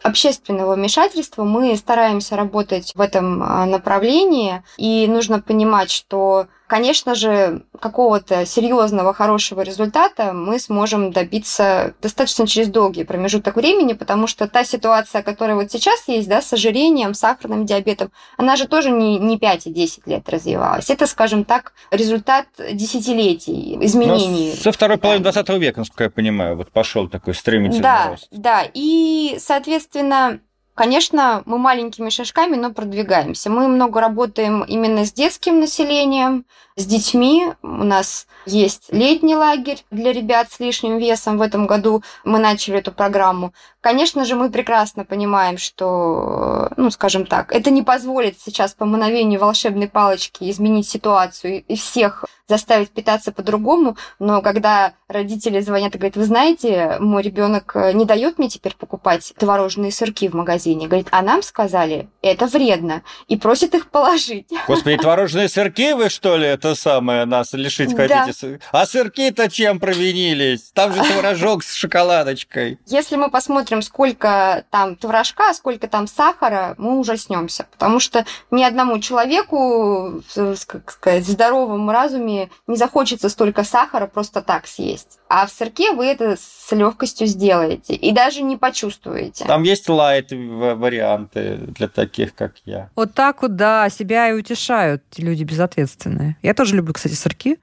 общественного 0.04 0.76
вмешательства. 0.76 1.44
Мы 1.44 1.76
стараемся 1.76 2.36
работать 2.36 2.94
в 2.96 3.02
этом 3.02 3.42
а, 3.44 3.66
направлении, 3.66 4.64
и 4.78 5.08
нужно 5.08 5.42
понимать, 5.42 5.92
что 5.92 6.48
конечно 6.72 7.16
же, 7.16 7.64
какого-то 7.82 8.46
серьезного, 8.46 9.14
хорошего 9.14 9.60
результата 9.60 10.32
мы 10.32 10.58
сможем 10.58 11.12
добиться 11.12 11.96
достаточно 12.02 12.48
через 12.48 12.70
долгий 12.70 13.04
промежуток 13.04 13.58
времени, 13.58 13.92
потому 13.92 14.26
что 14.26 14.48
та 14.48 14.64
ситуация, 14.64 15.22
которая 15.22 15.58
вот 15.58 15.70
сейчас 15.70 16.08
есть, 16.08 16.30
да, 16.30 16.42
с 16.42 16.54
ожирением, 16.54 17.14
сахарным 17.14 17.66
диабетом, 17.66 18.10
она 18.38 18.56
же 18.56 18.70
тоже 18.70 18.90
не, 18.90 19.20
не 19.20 19.38
5 19.38 19.68
и 19.68 19.70
10 19.72 20.08
лет 20.08 20.30
развивалась. 20.30 20.90
Это, 20.90 21.08
скажем 21.08 21.44
так, 21.44 21.74
результат 21.92 22.46
десятилетий 22.72 23.78
изменений. 23.82 24.54
Но 24.56 24.62
со 24.62 24.72
второй 24.72 24.98
половины 24.98 25.24
20 25.24 25.50
века, 25.50 25.80
насколько 25.80 26.06
я 26.06 26.10
понимаю, 26.10 26.56
вот 26.56 26.72
пошел 26.72 27.10
такой 27.10 27.36
стремительный 27.36 27.84
да, 27.84 28.08
рост. 28.12 28.30
Да, 28.32 28.64
и, 28.74 29.36
соответственно, 29.40 30.40
Конечно, 30.74 31.44
мы 31.46 31.58
маленькими 31.58 32.10
шажками, 32.10 32.56
но 32.56 32.72
продвигаемся. 32.72 33.50
Мы 33.50 33.68
много 33.68 34.00
работаем 34.00 34.64
именно 34.64 35.06
с 35.06 35.12
детским 35.12 35.60
населением, 35.60 36.46
с 36.78 36.86
детьми. 36.86 37.48
У 37.62 37.68
нас 37.68 38.26
есть 38.46 38.88
летний 38.90 39.36
лагерь 39.36 39.84
для 39.92 40.14
ребят 40.14 40.50
с 40.50 40.62
лишним 40.62 40.98
весом. 40.98 41.38
В 41.38 41.42
этом 41.42 41.68
году 41.68 42.04
мы 42.24 42.40
начали 42.40 42.80
эту 42.80 42.94
программу. 42.94 43.54
Конечно 43.82 44.24
же, 44.24 44.36
мы 44.36 44.50
прекрасно 44.50 45.04
понимаем, 45.04 45.58
что, 45.58 46.70
ну, 46.78 46.90
скажем 46.90 47.26
так, 47.26 47.52
это 47.52 47.70
не 47.70 47.82
позволит 47.82 48.40
сейчас 48.40 48.74
по 48.74 48.86
мановению 48.86 49.42
волшебной 49.42 49.90
палочки 49.90 50.50
изменить 50.50 50.88
ситуацию 50.88 51.64
и 51.68 51.76
всех 51.76 52.26
заставить 52.52 52.90
питаться 52.90 53.32
по-другому, 53.32 53.96
но 54.20 54.42
когда 54.42 54.94
родители 55.08 55.62
звонят 55.62 55.96
и 55.96 55.98
говорят, 55.98 56.18
вы 56.18 56.26
знаете, 56.26 56.98
мой 57.00 57.24
ребенок 57.24 57.76
не 57.94 58.04
дает 58.04 58.38
мне 58.38 58.50
теперь 58.50 58.76
покупать 58.76 59.34
творожные 59.38 59.92
сырки 59.92 60.28
в 60.28 60.34
магазине, 60.34 60.88
говорит, 60.88 61.08
а 61.12 61.22
нам 61.22 61.44
сказали, 61.44 62.10
это 62.22 62.48
вредно, 62.48 63.04
и 63.30 63.38
просит 63.38 63.74
их 63.74 63.90
положить. 63.90 64.48
Господи, 64.68 64.98
творожные 65.02 65.48
сырки 65.48 65.94
вы 65.94 66.10
что 66.10 66.36
ли 66.36 66.46
это 66.46 66.76
самое 66.76 67.24
нас 67.24 67.54
лишить 67.54 67.96
хотите? 67.96 68.60
Да. 68.72 68.82
А 68.82 68.86
сырки-то 68.86 69.50
чем 69.50 69.80
провинились? 69.80 70.72
Там 70.74 70.94
же 70.94 71.02
творожок 71.14 71.64
с 71.64 71.74
шоколадочкой. 71.74 72.80
Если 72.86 73.16
мы 73.16 73.30
посмотрим, 73.30 73.82
сколько 73.82 74.66
там 74.72 74.98
творожка, 74.98 75.54
сколько 75.54 75.88
там 75.88 76.06
сахара, 76.08 76.76
мы 76.78 77.00
ужаснемся, 77.00 77.66
потому 77.72 78.02
что 78.02 78.26
ни 78.52 78.64
одному 78.64 79.00
человеку, 79.00 80.22
как 80.68 80.92
сказать, 80.92 81.24
в 81.24 81.30
здоровом 81.30 81.90
разуме 81.90 82.41
не 82.68 82.76
захочется 82.76 83.30
столько 83.30 83.64
сахара 83.64 84.08
просто 84.08 84.42
так 84.42 84.68
съесть. 84.68 85.20
А 85.28 85.46
в 85.46 85.52
сырке 85.52 85.92
вы 85.94 86.06
это 86.06 86.38
с 86.38 86.72
легкостью 86.72 87.28
сделаете 87.28 87.94
и 87.94 88.12
даже 88.12 88.42
не 88.42 88.58
почувствуете. 88.58 89.46
Там 89.46 89.64
есть 89.64 89.90
лайт 89.90 90.32
варианты 90.32 91.58
для 91.58 91.88
таких, 91.88 92.34
как 92.36 92.54
я. 92.66 92.90
Вот 92.96 93.14
так 93.14 93.42
вот, 93.42 93.56
да, 93.56 93.90
себя 93.90 94.30
и 94.30 94.34
утешают 94.34 95.04
люди 95.18 95.44
безответственные. 95.44 96.38
Я 96.42 96.54
тоже 96.54 96.76
люблю, 96.76 96.94
кстати, 96.94 97.14
сырки. 97.14 97.60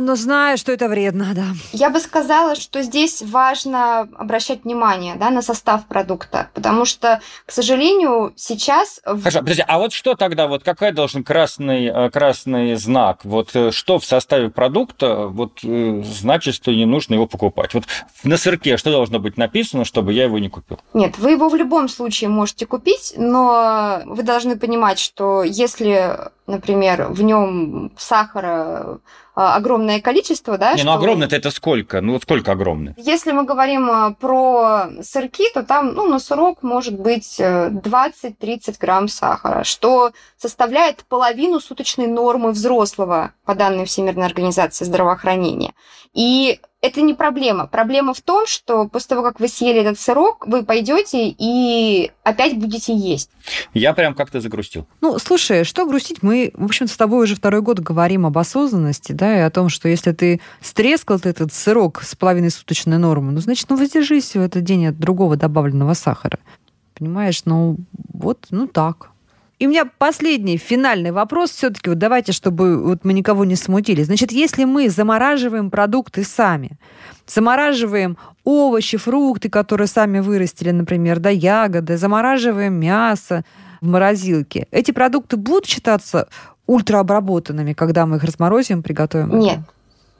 Но 0.00 0.16
знаю, 0.16 0.58
что 0.58 0.72
это 0.72 0.88
вредно, 0.88 1.32
да. 1.34 1.46
Я 1.72 1.90
бы 1.90 2.00
сказала, 2.00 2.54
что 2.54 2.82
здесь 2.82 3.22
важно 3.22 4.00
обращать 4.16 4.64
внимание 4.64 5.16
да, 5.16 5.30
на 5.30 5.42
состав 5.42 5.86
продукта, 5.86 6.50
потому 6.54 6.84
что, 6.84 7.20
к 7.46 7.52
сожалению, 7.52 8.32
сейчас... 8.36 9.00
Хорошо, 9.04 9.40
подожди, 9.40 9.64
а 9.66 9.78
вот 9.78 9.92
что 9.92 10.14
тогда, 10.14 10.48
вот 10.48 10.64
какой 10.64 10.92
должен 10.92 11.24
красный, 11.24 11.86
э, 11.86 12.10
красный 12.10 12.74
знак? 12.76 13.24
Вот 13.24 13.50
э, 13.54 13.70
что 13.70 13.98
в 13.98 14.04
составе 14.04 14.50
продукта 14.50 15.26
вот 15.26 15.60
э, 15.62 16.02
значит, 16.04 16.54
что 16.54 16.72
не 16.72 16.86
нужно 16.86 17.14
его 17.14 17.26
покупать? 17.26 17.74
Вот 17.74 17.84
на 18.24 18.36
сырке 18.36 18.76
что 18.76 18.90
должно 18.90 19.18
быть 19.18 19.36
написано, 19.36 19.84
чтобы 19.84 20.12
я 20.12 20.24
его 20.24 20.38
не 20.38 20.48
купил? 20.48 20.78
Нет, 20.94 21.18
вы 21.18 21.32
его 21.32 21.48
в 21.48 21.54
любом 21.54 21.88
случае 21.88 22.30
можете 22.30 22.66
купить, 22.66 23.14
но 23.16 24.02
вы 24.06 24.22
должны 24.22 24.58
понимать, 24.58 24.98
что 24.98 25.42
если 25.42 26.30
например, 26.48 27.06
в 27.10 27.22
нем 27.22 27.92
сахара 27.96 28.98
а, 29.34 29.54
огромное 29.54 30.00
количество, 30.00 30.58
да? 30.58 30.74
Не, 30.74 30.82
ну 30.82 30.92
огромное-то 30.92 31.36
это 31.36 31.52
сколько? 31.52 32.00
Ну 32.00 32.14
вот 32.14 32.22
сколько 32.22 32.50
огромное? 32.50 32.94
Если 32.96 33.30
мы 33.30 33.44
говорим 33.44 33.88
а, 33.88 34.10
про 34.12 34.88
сырки, 35.00 35.44
то 35.54 35.62
там, 35.62 35.94
ну, 35.94 36.08
на 36.08 36.18
сырок 36.18 36.64
может 36.64 36.98
быть 36.98 37.38
20-30 37.38 38.34
э, 38.40 38.72
грамм 38.80 39.06
сахара, 39.06 39.62
что 39.62 40.10
составляет 40.36 41.04
половину 41.04 41.60
суточной 41.60 42.08
нормы 42.08 42.50
взрослого 42.50 43.32
по 43.44 43.54
данным 43.54 43.86
Всемирной 43.86 44.26
организации 44.26 44.84
здравоохранения. 44.84 45.72
И 46.14 46.58
это 46.80 47.00
не 47.00 47.14
проблема. 47.14 47.66
Проблема 47.66 48.14
в 48.14 48.20
том, 48.20 48.46
что 48.46 48.86
после 48.86 49.08
того, 49.08 49.22
как 49.22 49.40
вы 49.40 49.48
съели 49.48 49.80
этот 49.80 49.98
сырок, 49.98 50.46
вы 50.46 50.64
пойдете 50.64 51.28
и 51.28 52.12
опять 52.22 52.56
будете 52.56 52.94
есть. 52.94 53.30
Я 53.74 53.92
прям 53.94 54.14
как-то 54.14 54.40
загрустил. 54.40 54.86
Ну, 55.00 55.18
слушай, 55.18 55.64
что 55.64 55.86
грустить? 55.86 56.22
Мы, 56.22 56.52
в 56.54 56.64
общем-то, 56.64 56.92
с 56.92 56.96
тобой 56.96 57.24
уже 57.24 57.34
второй 57.34 57.62
год 57.62 57.80
говорим 57.80 58.26
об 58.26 58.38
осознанности, 58.38 59.12
да, 59.12 59.38
и 59.38 59.40
о 59.40 59.50
том, 59.50 59.68
что 59.68 59.88
если 59.88 60.12
ты 60.12 60.40
стрескал 60.60 61.18
этот 61.22 61.52
сырок 61.52 62.02
с 62.02 62.14
половиной 62.14 62.50
суточной 62.50 62.98
нормы, 62.98 63.32
ну, 63.32 63.40
значит, 63.40 63.68
ну, 63.70 63.76
воздержись 63.76 64.34
в 64.34 64.40
этот 64.40 64.62
день 64.62 64.86
от 64.86 64.98
другого 64.98 65.36
добавленного 65.36 65.94
сахара. 65.94 66.38
Понимаешь? 66.96 67.42
Ну, 67.44 67.76
вот, 68.12 68.46
ну 68.50 68.68
так. 68.68 69.10
И 69.58 69.66
у 69.66 69.70
меня 69.70 69.84
последний, 69.98 70.56
финальный 70.56 71.10
вопрос 71.10 71.50
все-таки. 71.50 71.90
Вот 71.90 71.98
давайте, 71.98 72.32
чтобы 72.32 72.80
вот 72.82 73.04
мы 73.04 73.12
никого 73.12 73.44
не 73.44 73.56
смутили. 73.56 74.04
Значит, 74.04 74.30
если 74.30 74.64
мы 74.64 74.88
замораживаем 74.88 75.70
продукты 75.70 76.22
сами, 76.22 76.78
замораживаем 77.26 78.16
овощи, 78.44 78.98
фрукты, 78.98 79.50
которые 79.50 79.88
сами 79.88 80.20
вырастили, 80.20 80.70
например, 80.70 81.18
да, 81.18 81.30
ягоды, 81.30 81.96
замораживаем 81.96 82.74
мясо 82.74 83.44
в 83.80 83.88
морозилке, 83.88 84.68
эти 84.70 84.92
продукты 84.92 85.36
будут 85.36 85.66
считаться 85.66 86.28
ультраобработанными, 86.66 87.72
когда 87.72 88.06
мы 88.06 88.18
их 88.18 88.24
разморозим, 88.24 88.82
приготовим? 88.82 89.38
Нет. 89.38 89.58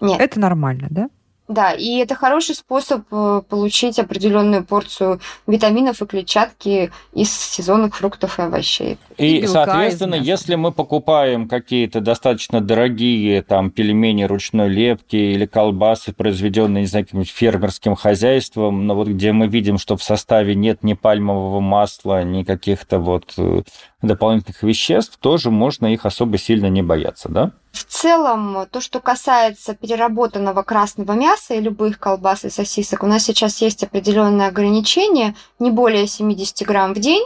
Нет. 0.01 0.21
Это 0.21 0.41
нормально, 0.41 0.89
да? 0.91 1.11
Да, 1.49 1.73
и 1.73 1.97
это 1.97 2.15
хороший 2.15 2.55
способ 2.55 3.07
э, 3.11 3.43
получить 3.49 3.99
определенную 3.99 4.65
порцию 4.65 5.19
витаминов 5.47 6.03
и 6.03 6.07
клетчатки 6.07 6.93
из 7.15 7.33
сезонных 7.33 7.97
фруктов 7.97 8.39
и 8.39 8.43
овощей. 8.43 8.99
И, 9.17 9.39
и 9.39 9.47
соответственно, 9.47 10.15
если 10.15 10.57
мы 10.57 10.73
покупаем 10.73 11.49
какие-то 11.49 12.03
достаточно 12.03 12.61
дорогие 12.61 13.41
там 13.41 13.71
пельмени 13.71 14.25
ручной 14.25 14.69
лепки 14.69 15.17
или 15.17 15.47
колбасы, 15.47 16.13
произведенные, 16.13 16.83
не 16.83 16.87
знаю, 16.87 17.07
каким-нибудь 17.07 17.33
фермерским 17.33 17.97
хозяйством, 17.97 18.87
но 18.87 18.95
вот 18.95 19.09
где 19.09 19.33
мы 19.33 19.47
видим, 19.47 19.79
что 19.79 19.97
в 19.97 20.03
составе 20.03 20.55
нет 20.55 20.85
ни 20.85 20.93
пальмового 20.93 21.61
масла, 21.61 22.25
ни 22.25 22.43
каких-то 22.43 22.99
вот 22.99 23.33
э, 23.39 23.63
дополнительных 24.03 24.63
веществ, 24.63 25.19
тоже 25.19 25.51
можно 25.51 25.93
их 25.93 26.07
особо 26.07 26.39
сильно 26.39 26.67
не 26.67 26.83
бояться, 26.83 27.29
да? 27.29 27.53
В 27.73 27.85
целом, 27.85 28.67
то, 28.71 28.81
что 28.81 29.01
касается 29.01 29.75
переработанного 29.75 30.63
красного 30.63 31.13
мяса 31.13 31.55
и 31.55 31.61
любых 31.61 31.99
колбас 31.99 32.45
и 32.45 32.51
сосисок, 32.51 33.03
у 33.03 33.07
нас 33.07 33.25
сейчас 33.25 33.61
есть 33.61 33.83
определенные 33.83 34.49
ограничения, 34.49 35.35
не 35.59 35.71
более 35.71 36.07
70 36.07 36.67
грамм 36.67 36.95
в 36.95 37.01
день. 37.01 37.25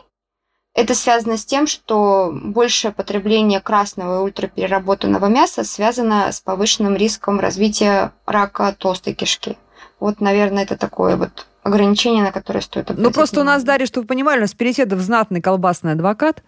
Это 0.75 0.95
связано 0.95 1.37
с 1.37 1.45
тем, 1.45 1.67
что 1.67 2.31
большее 2.33 2.93
потребление 2.93 3.61
красного 3.61 4.21
и 4.21 4.23
ультрапереработанного 4.25 5.27
мяса 5.27 5.65
связано 5.65 6.33
с 6.33 6.41
повышенным 6.41 6.97
риском 6.97 7.39
развития 7.41 8.13
рака 8.25 8.75
толстой 8.79 9.13
кишки. 9.13 9.59
Вот, 10.01 10.21
наверное, 10.21 10.63
это 10.63 10.79
такое 10.79 11.17
вот 11.17 11.47
ограничение, 11.62 12.22
на 12.22 12.33
которое 12.33 12.61
стоит 12.61 12.90
обратить 12.90 13.03
Ну, 13.05 13.12
просто 13.12 13.37
внимание. 13.37 13.55
у 13.55 13.57
нас, 13.57 13.64
Дарья, 13.64 13.87
чтобы 13.87 14.03
вы 14.05 14.09
понимали, 14.09 14.38
у 14.38 14.42
нас 14.42 14.55
Переседов 14.55 15.01
знатный 15.01 15.40
колбасный 15.40 15.92
адвокат, 15.92 16.42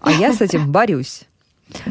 а 0.00 0.10
я 0.12 0.32
с 0.32 0.40
этим 0.40 0.70
борюсь. 0.72 1.22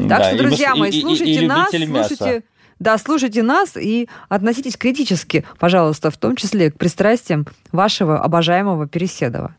Так 0.07 0.23
что, 0.25 0.37
друзья 0.37 0.75
мои, 0.75 0.91
слушайте 1.01 1.47
нас, 1.47 1.69
слушайте... 1.69 2.43
Да, 2.79 2.97
слушайте 2.97 3.43
нас 3.43 3.77
и 3.77 4.09
относитесь 4.27 4.75
критически, 4.75 5.45
пожалуйста, 5.59 6.09
в 6.09 6.17
том 6.17 6.35
числе 6.35 6.71
к 6.71 6.77
пристрастиям 6.79 7.45
вашего 7.71 8.19
обожаемого 8.19 8.87
Переседова. 8.87 9.53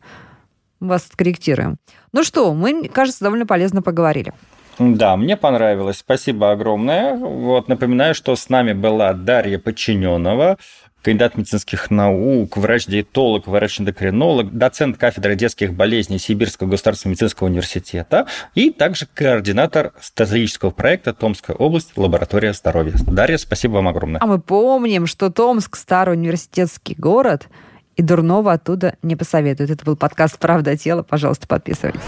Мы 0.81 0.89
вас 0.89 1.07
корректируем. 1.15 1.77
Ну 2.11 2.23
что, 2.25 2.53
мы, 2.53 2.89
кажется, 2.89 3.23
довольно 3.23 3.45
полезно 3.45 3.81
поговорили. 3.81 4.33
Да, 4.77 5.15
мне 5.15 5.37
понравилось. 5.37 5.99
Спасибо 5.99 6.51
огромное. 6.51 7.15
Вот 7.15 7.69
напоминаю, 7.69 8.13
что 8.13 8.35
с 8.35 8.49
нами 8.49 8.73
была 8.73 9.13
Дарья 9.13 9.57
Подчиненова, 9.57 10.57
кандидат 11.03 11.37
медицинских 11.37 11.91
наук, 11.91 12.57
врач-диетолог, 12.57 13.47
врач-эндокринолог, 13.47 14.51
доцент 14.51 14.97
кафедры 14.97 15.35
детских 15.35 15.73
болезней 15.73 16.17
Сибирского 16.17 16.69
государственного 16.69 17.11
медицинского 17.11 17.47
университета 17.47 18.25
и 18.55 18.71
также 18.71 19.05
координатор 19.13 19.93
стратегического 20.01 20.71
проекта 20.71 21.13
Томская 21.13 21.55
область, 21.55 21.91
лаборатория 21.97 22.53
здоровья. 22.53 22.93
Дарья, 23.05 23.37
спасибо 23.37 23.73
вам 23.73 23.89
огромное. 23.89 24.21
А 24.21 24.25
мы 24.25 24.39
помним, 24.39 25.05
что 25.05 25.29
Томск– 25.29 25.75
старый 25.77 26.15
университетский 26.15 26.95
город, 26.95 27.49
и 27.95 28.01
дурного 28.01 28.53
оттуда 28.53 28.95
не 29.03 29.15
посоветуют. 29.15 29.69
Это 29.69 29.85
был 29.85 29.95
подкаст 29.95 30.39
«Правда 30.39 30.75
тело». 30.77 31.03
Пожалуйста, 31.03 31.47
подписывайтесь. 31.47 32.01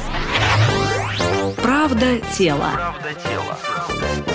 «Правда 1.61 2.19
тело». 2.35 2.69
Правда 2.73 3.09
тело. 3.13 4.34